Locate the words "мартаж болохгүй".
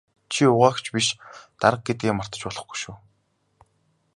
2.15-2.77